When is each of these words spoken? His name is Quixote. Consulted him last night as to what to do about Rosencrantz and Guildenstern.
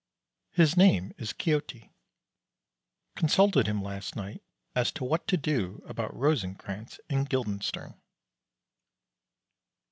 His 0.49 0.75
name 0.75 1.13
is 1.19 1.31
Quixote. 1.31 1.91
Consulted 3.15 3.67
him 3.67 3.83
last 3.83 4.15
night 4.15 4.41
as 4.73 4.91
to 4.93 5.03
what 5.03 5.27
to 5.27 5.37
do 5.37 5.83
about 5.87 6.11
Rosencrantz 6.17 6.99
and 7.07 7.29
Guildenstern. 7.29 8.01